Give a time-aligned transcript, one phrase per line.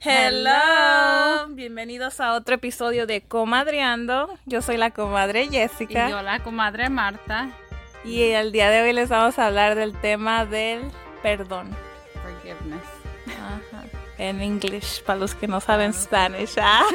[0.00, 1.48] Hello.
[1.50, 4.28] Bienvenidos a otro episodio de Comadreando.
[4.44, 6.08] Yo soy la comadre Jessica.
[6.08, 7.50] Y yo la comadre Marta.
[8.04, 10.82] Y el día de hoy les vamos a hablar del tema del
[11.22, 11.74] perdón.
[12.22, 12.82] Forgiveness.
[13.28, 13.84] Ajá.
[14.18, 16.54] En inglés, para los que no saben Spanish.
[16.60, 16.84] ¿ah?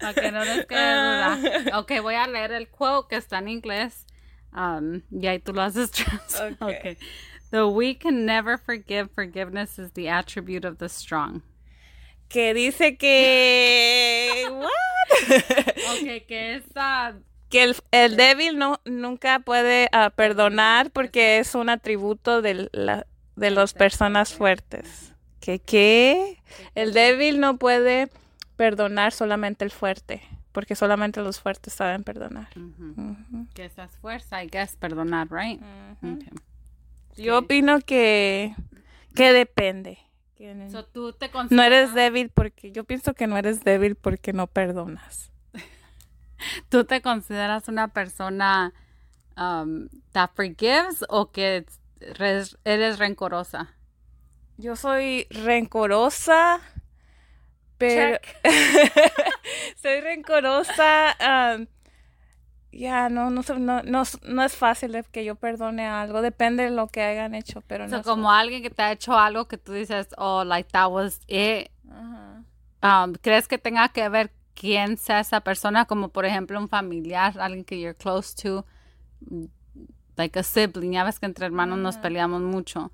[0.00, 1.78] Para que no les quede duda.
[1.78, 4.06] Ok, voy a leer el quote que está en inglés.
[4.52, 6.62] Um, y ahí tú lo haces trans- Ok.
[6.62, 6.98] okay.
[7.52, 9.10] The weak can never forgive.
[9.10, 11.42] Forgiveness is the attribute of the strong.
[12.30, 14.48] Que dice que.
[14.50, 14.68] ¿What?
[15.92, 17.14] Ok, que esa.
[17.50, 23.06] que el, el débil no, nunca puede ah, perdonar porque es un atributo de, la,
[23.36, 25.12] de las personas fuertes.
[25.38, 26.42] ¿Que qué?
[26.74, 28.08] El débil no puede
[28.56, 32.48] perdonar solamente el fuerte, porque solamente los fuertes saben perdonar.
[33.52, 35.60] Que esa es fuerza, I guess, perdonar, right?
[35.98, 36.30] Okay.
[37.16, 38.54] Yo opino que,
[39.14, 39.98] que depende.
[40.70, 44.48] So, tú te no eres débil porque yo pienso que no eres débil porque no
[44.48, 45.30] perdonas.
[46.68, 48.72] ¿Tú te consideras una persona
[49.36, 51.64] um, that forgives o que
[52.00, 53.76] res- eres rencorosa?
[54.56, 56.60] Yo soy rencorosa,
[57.78, 58.18] pero
[59.80, 61.16] soy rencorosa.
[61.56, 61.66] um,
[62.72, 66.22] ya, no, no, no, no, es- no es fácil que yo perdone algo.
[66.22, 68.02] Depende de lo que hayan hecho, pero O no.
[68.02, 71.70] como alguien que te ha hecho algo que tú dices, oh, like that was it.
[72.82, 75.84] Um, ¿Crees que tenga que ver quién sea esa persona?
[75.84, 78.66] Como por ejemplo un familiar, alguien que you're close to,
[80.16, 80.92] like a sibling.
[80.92, 82.90] Ya ves que entre hermanos nos peleamos mucho.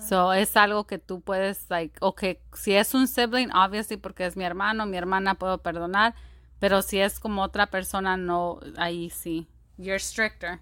[0.00, 4.36] So es algo que tú puedes, like, okay, si es un sibling, obviously porque es
[4.36, 6.14] mi hermano, mi hermana puedo perdonar.
[6.58, 9.46] Pero si es como otra persona, no, ahí sí.
[9.78, 10.60] You're stricter.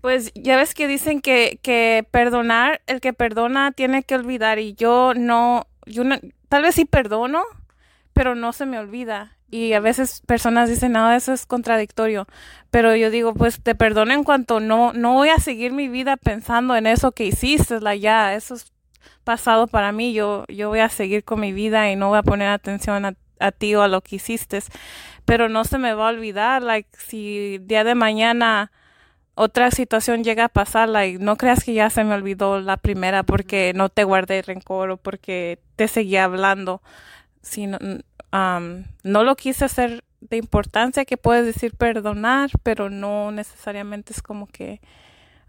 [0.00, 4.74] Pues ya ves que dicen que, que perdonar, el que perdona tiene que olvidar y
[4.74, 6.16] yo no, yo no,
[6.48, 7.42] tal vez sí perdono,
[8.12, 9.36] pero no se me olvida.
[9.50, 12.26] Y a veces personas dicen, no, eso es contradictorio.
[12.70, 16.16] Pero yo digo, pues te perdono en cuanto no, no voy a seguir mi vida
[16.16, 18.72] pensando en eso que hiciste, la ya, eso es
[19.24, 20.12] pasado para mí.
[20.12, 23.14] Yo, yo voy a seguir con mi vida y no voy a poner atención a,
[23.40, 24.60] a ti o a lo que hiciste.
[25.24, 28.70] Pero no se me va a olvidar, like, si día de mañana
[29.34, 33.22] otra situación llega a pasar, like, no creas que ya se me olvidó la primera
[33.22, 36.80] porque no te guardé rencor o porque te seguía hablando.
[37.42, 37.78] Sino,
[38.32, 44.22] um, no lo quise hacer de importancia que puedes decir perdonar, pero no necesariamente es
[44.22, 44.80] como que,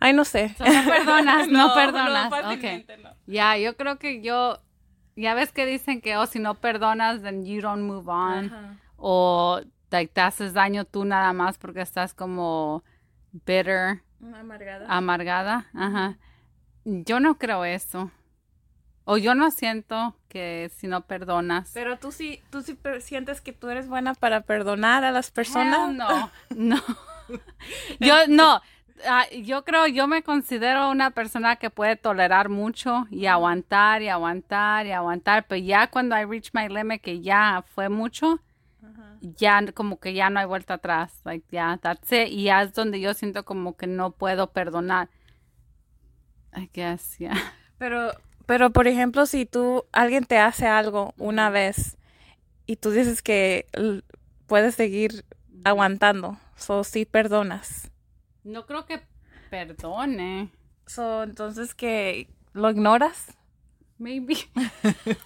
[0.00, 0.54] ay, no sé.
[0.58, 2.26] So, no perdonas, no, perdonas.
[2.26, 2.30] ok.
[2.30, 3.10] fácilmente no.
[3.26, 4.58] Ya, yo creo que yo,
[5.16, 8.46] ya ves que dicen que, oh, si no perdonas, then you don't move on.
[8.46, 8.76] Ajá.
[8.96, 9.60] O
[9.90, 12.84] like, te haces daño tú nada más porque estás como
[13.32, 14.86] bitter, amargada.
[14.88, 15.66] amargada.
[15.74, 16.18] Ajá.
[16.84, 18.10] Yo no creo eso.
[19.04, 21.70] O yo no siento que si no perdonas.
[21.72, 25.90] Pero tú sí, tú sí sientes que tú eres buena para perdonar a las personas.
[25.90, 26.82] Hell no, no.
[28.00, 28.60] Yo no.
[29.04, 34.08] Ah, yo creo, yo me considero una persona que puede tolerar mucho y aguantar y
[34.08, 38.40] aguantar y aguantar, pero ya cuando I reach my limit, que ya fue mucho,
[39.20, 42.72] ya como que ya no hay vuelta atrás, like ya, that's it, y ya es
[42.72, 45.08] donde yo siento como que no puedo perdonar.
[46.54, 47.36] I guess, yeah.
[47.78, 48.12] Pero,
[48.46, 51.98] pero por ejemplo, si tú, alguien te hace algo una vez
[52.64, 53.66] y tú dices que
[54.46, 55.26] puedes seguir
[55.64, 57.90] aguantando, so sí perdonas.
[58.46, 59.02] No creo que
[59.50, 60.50] perdone,
[60.86, 63.36] So, entonces que lo ignoras.
[63.98, 64.36] maybe.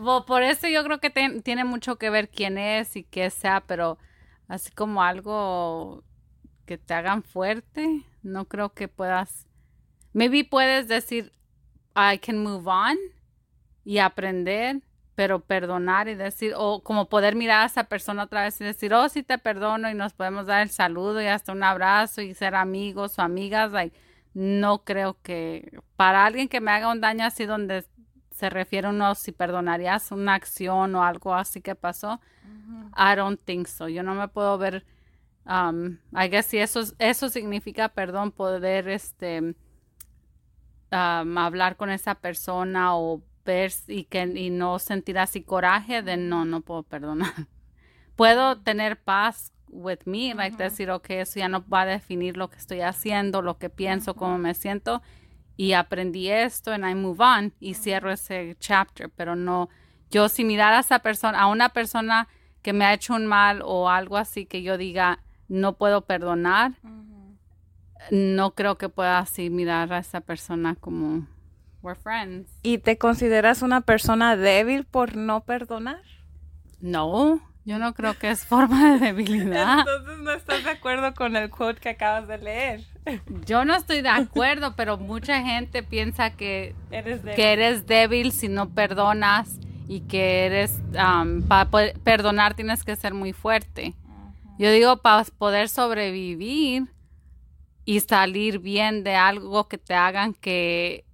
[0.00, 3.60] No, por eso yo creo que tiene mucho que ver quién es y qué sea,
[3.66, 3.98] pero
[4.48, 6.02] así como algo
[6.64, 9.46] que te hagan fuerte, no creo que puedas.
[10.14, 11.32] Maybe puedes decir,
[11.94, 12.96] I can move on
[13.84, 14.80] y aprender,
[15.14, 18.92] pero perdonar y decir, o como poder mirar a esa persona otra vez y decir,
[18.94, 22.34] oh, sí te perdono y nos podemos dar el saludo y hasta un abrazo y
[22.34, 23.96] ser amigos o amigas, like,
[24.34, 27.84] no creo que para alguien que me haga un daño así donde
[28.32, 32.20] se refiere uno si perdonarías una acción o algo así que pasó,
[32.96, 33.88] I don't think so.
[33.88, 34.84] Yo no me puedo ver,
[35.46, 39.54] um, I guess si eso, eso significa, perdón, poder este
[40.90, 46.16] um, hablar con esa persona o ver y que y no sentir así coraje, de
[46.16, 47.32] no, no puedo perdonar.
[48.16, 52.48] Puedo tener paz with me, like decir, ok, eso ya no va a definir lo
[52.48, 55.02] que estoy haciendo, lo que pienso, cómo me siento,
[55.56, 59.68] y aprendí esto, and I move on, y cierro ese chapter, pero no,
[60.10, 62.28] yo si mirar a esa persona, a una persona
[62.62, 66.74] que me ha hecho un mal o algo así que yo diga, no puedo perdonar,
[68.10, 71.26] no creo que pueda así mirar a esa persona como
[71.84, 72.50] we're friends.
[72.62, 76.02] ¿Y te consideras una persona débil por no perdonar?
[76.80, 79.80] No, yo no creo que es forma de debilidad.
[79.80, 82.80] Entonces no estás de acuerdo con el quote que acabas de leer.
[83.46, 87.36] Yo no estoy de acuerdo, pero mucha gente piensa que Eres débil.
[87.36, 91.68] que eres débil si no perdonas y que eres um, para
[92.02, 93.94] perdonar tienes que ser muy fuerte.
[94.58, 96.84] Yo digo para poder sobrevivir
[97.84, 101.04] y salir bien de algo que te hagan que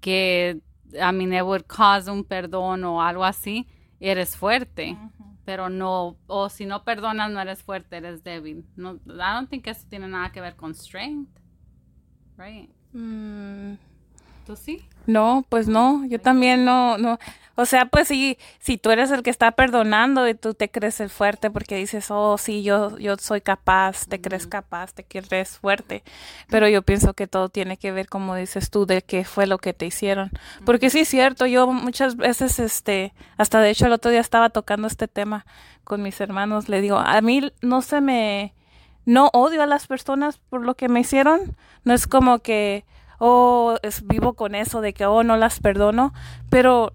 [0.00, 0.60] que
[1.00, 3.66] a mí me would cause un perdón o algo así,
[4.00, 4.96] eres fuerte.
[5.44, 8.64] Pero no, o si no perdonas, no eres fuerte, eres débil.
[8.74, 11.30] No, I don't think eso tiene nada que ver con strength.
[12.36, 12.68] Right?
[12.92, 13.74] Mm,
[14.46, 14.88] ¿Tú sí?
[15.06, 17.18] No, pues no, yo también no, no,
[17.56, 21.00] o sea, pues sí, si tú eres el que está perdonando y tú te crees
[21.00, 25.58] el fuerte porque dices, oh, sí, yo, yo soy capaz, te crees capaz, te crees
[25.58, 26.04] fuerte,
[26.48, 29.58] pero yo pienso que todo tiene que ver, como dices tú, de qué fue lo
[29.58, 30.30] que te hicieron,
[30.64, 34.50] porque sí es cierto, yo muchas veces, este, hasta de hecho el otro día estaba
[34.50, 35.46] tocando este tema
[35.82, 38.54] con mis hermanos, le digo, a mí no se me,
[39.06, 42.84] no odio a las personas por lo que me hicieron, no es como que
[43.18, 46.12] oh, es, vivo con eso de que, oh, no las perdono,
[46.50, 46.92] pero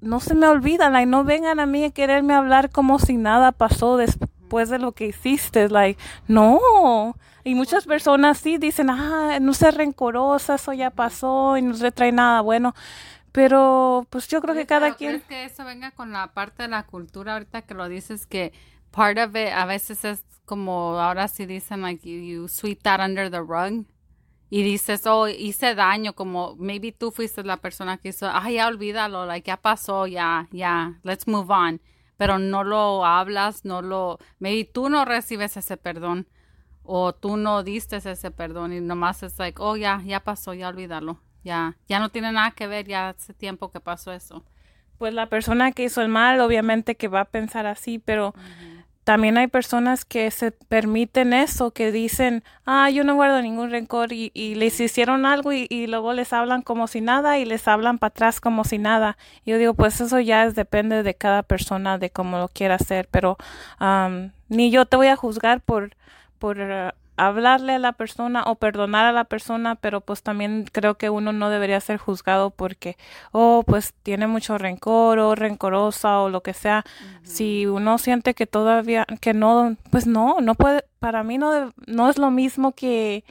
[0.00, 3.52] no se me olvida, like, no vengan a mí a quererme hablar como si nada
[3.52, 7.16] pasó después de lo que hiciste, like, no.
[7.42, 11.92] Y muchas personas sí dicen, ah, no seas rencorosa, eso ya pasó y no se
[11.92, 12.74] trae nada bueno.
[13.32, 15.10] Pero, pues yo creo que cada Pero quien...
[15.10, 18.52] ¿crees que eso venga con la parte de la cultura ahorita que lo dices que
[18.92, 23.00] part of it a veces es como ahora sí dicen like you, you sweep that
[23.00, 23.84] under the rug
[24.54, 28.68] y dices, oh, hice daño, como maybe tú fuiste la persona que hizo, ay, ya
[28.68, 31.80] olvídalo, like, ya pasó, ya, ya, let's move on.
[32.16, 36.28] Pero no lo hablas, no lo, maybe tú no recibes ese perdón
[36.84, 40.68] o tú no diste ese perdón y nomás es like, oh, ya, ya pasó, ya
[40.68, 44.44] olvídalo, ya, ya no tiene nada que ver, ya hace tiempo que pasó eso.
[44.98, 48.34] Pues la persona que hizo el mal, obviamente que va a pensar así, pero
[49.04, 54.12] también hay personas que se permiten eso, que dicen, ah, yo no guardo ningún rencor
[54.12, 57.68] y, y les hicieron algo y, y, luego les hablan como si nada y les
[57.68, 59.18] hablan para atrás como si nada.
[59.44, 63.06] Yo digo, pues eso ya es, depende de cada persona, de cómo lo quiera hacer,
[63.10, 63.36] pero
[63.78, 65.94] um, ni yo te voy a juzgar por,
[66.38, 66.58] por
[67.16, 71.32] hablarle a la persona o perdonar a la persona, pero pues también creo que uno
[71.32, 72.96] no debería ser juzgado porque,
[73.32, 76.84] oh, pues tiene mucho rencor o rencorosa o lo que sea.
[76.86, 77.26] Uh -huh.
[77.26, 82.10] Si uno siente que todavía, que no, pues no, no puede, para mí no, no
[82.10, 83.24] es lo mismo que,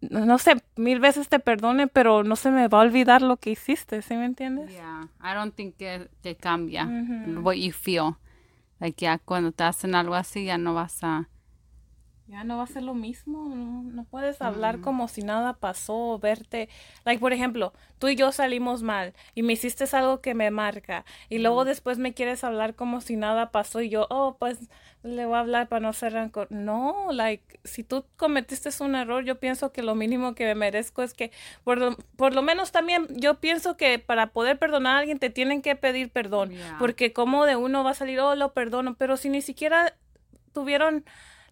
[0.00, 3.50] no sé, mil veces te perdone, pero no se me va a olvidar lo que
[3.50, 4.70] hiciste, ¿sí me entiendes?
[4.70, 7.42] Yeah, I don't think que, que cambia uh -huh.
[7.42, 8.16] what you feel.
[8.80, 11.28] Like ya cuando te hacen algo así ya no vas a
[12.30, 14.82] ya no va a ser lo mismo, no, no puedes hablar mm.
[14.82, 16.68] como si nada pasó, verte,
[17.04, 21.04] like por ejemplo, tú y yo salimos mal y me hiciste algo que me marca
[21.28, 21.66] y luego mm.
[21.66, 24.58] después me quieres hablar como si nada pasó y yo, oh, pues
[25.02, 26.46] le voy a hablar para no ser rancor.
[26.50, 31.02] No, like, si tú cometiste un error, yo pienso que lo mínimo que me merezco
[31.02, 31.32] es que,
[31.64, 35.30] por lo, por lo menos también, yo pienso que para poder perdonar a alguien te
[35.30, 36.76] tienen que pedir perdón, Yeah.
[36.78, 39.94] porque como de uno va a salir, oh, lo perdono, pero si ni siquiera
[40.52, 41.04] tuvieron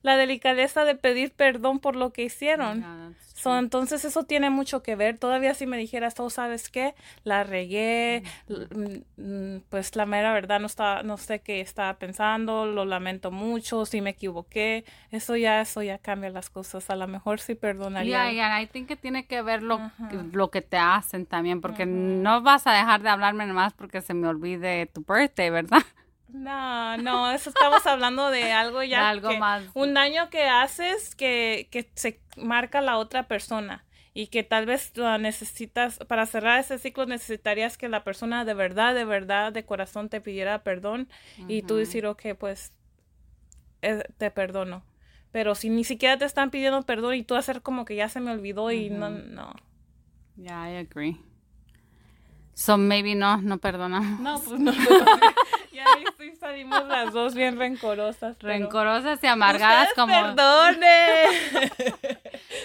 [0.03, 3.17] la delicadeza de pedir perdón por lo que hicieron.
[3.35, 5.17] So, entonces eso tiene mucho que ver.
[5.17, 6.97] Todavía si me dijeras, oh, ¿sabes qué?
[7.23, 12.67] La regué, l- mm, pues la mera verdad no está, no sé qué estaba pensando,
[12.67, 14.85] lo lamento mucho, si me equivoqué.
[15.13, 16.91] Eso ya, eso ya cambia las cosas.
[16.91, 18.25] A lo mejor sí perdonaría.
[18.25, 20.09] Yeah, yeah, I think que tiene que ver lo, Ajá.
[20.33, 24.15] lo que te hacen también, porque no vas a dejar de hablarme nomás porque se
[24.15, 25.83] me olvide tu birthday, ¿verdad?
[26.29, 29.01] No, no, eso estamos hablando de algo ya.
[29.01, 29.63] De algo que- más.
[29.75, 34.93] Un daño que haces que, que se marca la otra persona y que tal vez
[34.97, 39.65] lo necesitas, para cerrar ese ciclo necesitarías que la persona de verdad, de verdad, de
[39.65, 41.09] corazón te pidiera perdón
[41.49, 42.73] y tú decir, ok, pues
[43.83, 44.83] eh, te perdono.
[45.31, 48.19] Pero si ni siquiera te están pidiendo perdón y tú hacer como que ya se
[48.21, 49.55] me olvidó y no, no.
[50.37, 51.21] Yeah, I agree.
[52.55, 54.01] So maybe no, no perdona.
[54.21, 54.73] No, pues no.
[55.79, 58.37] ya sí salimos las dos bien rencorosas.
[58.41, 60.13] pero- Rencorosas y amargadas como...
[60.15, 61.25] perdone.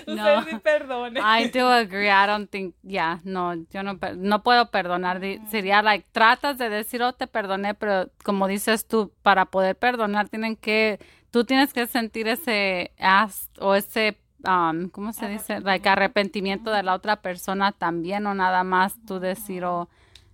[0.06, 0.14] No.
[0.16, 1.20] Ustedes sí perdone.
[1.22, 2.10] I do agree.
[2.10, 5.22] I don't think, yeah, no, yo no, no puedo perdonar.
[5.50, 10.28] Sería like, tratas de decir, oh, te perdoné, pero como dices tú, para poder perdonar
[10.28, 11.00] tienen que,
[11.32, 15.62] tú tienes que sentir ese as o ese, um, ¿cómo se dice?
[15.62, 19.90] Like, arrepentimiento de la otra persona también, o nada más tú decir, oh,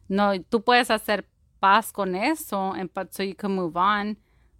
[0.08, 1.26] no, tú puedes hacer
[1.60, 4.18] paz con eso, and, but so you can move on.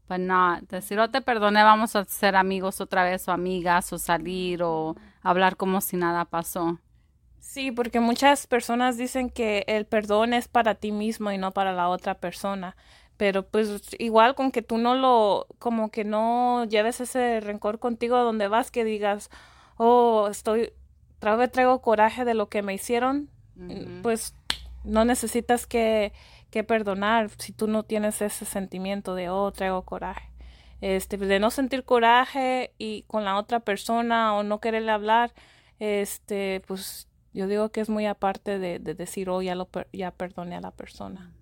[0.08, 4.00] But not decir, oh, te perdoné, vamos a ser amigos otra vez, o amigas, o
[4.00, 6.80] salir, o hablar como si nada pasó.
[7.40, 11.74] Sí, porque muchas personas dicen que el perdón es para ti mismo y no para
[11.74, 12.76] la otra persona.
[13.18, 18.16] Pero pues igual con que tú no lo, como que no lleves ese rencor contigo
[18.16, 19.30] a donde vas, que digas,
[19.78, 20.74] oh, estoy,
[21.20, 23.30] traigo, traigo coraje de lo que me hicieron,
[24.04, 24.34] pues
[24.84, 26.14] no necesitas que,
[26.52, 30.30] que perdonar si tú no tienes ese sentimiento de, oh, traigo coraje.
[30.82, 35.34] Este, de no sentir coraje y con la otra persona o no quererle hablar,
[35.80, 40.12] este, pues yo digo que es muy aparte de, de decir, oh, ya, lo ya
[40.12, 41.34] perdoné a la persona.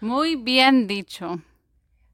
[0.00, 1.40] Muy bien dicho.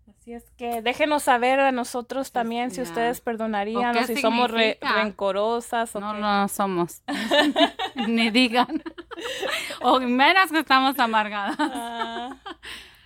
[0.08, 5.94] Así es que déjenos saber a nosotros también si ustedes perdonarían o, si somos rencorosas.
[5.94, 7.02] O no, no somos.
[8.08, 8.82] Ni digan.
[9.82, 11.56] O menos que estamos amargadas.
[11.58, 12.37] Ah.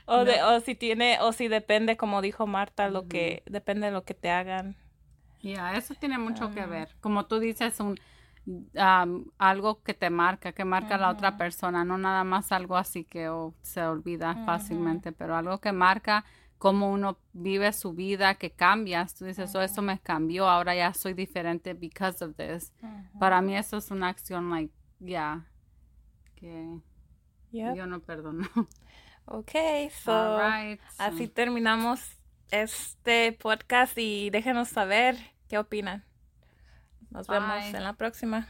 [0.07, 3.93] o, de, o si tiene, o si depende, como dijo Marta, lo que depende de
[3.93, 4.77] lo que te hagan.
[5.43, 6.95] Ya, eso tiene mucho que ver.
[7.01, 7.99] Como tú dices, un
[9.39, 13.05] algo que te marca, que marca a la otra persona, no nada más algo así
[13.05, 16.25] que oh, se olvida fácilmente, pero algo que marca
[16.59, 19.15] cómo uno vive su vida, que cambias.
[19.15, 22.73] Tú dices, oh, eso me cambió, ahora ya soy diferente because of this.
[23.19, 25.47] Para mí eso es una acción, like, ya,
[26.41, 26.81] que
[27.53, 28.49] yo no perdono.
[29.27, 29.53] Ok,
[30.03, 30.41] so,
[30.99, 32.01] así terminamos
[32.51, 35.17] este podcast y déjenos saber
[35.49, 36.05] qué opinan.
[37.11, 38.49] Nos vemos en la próxima.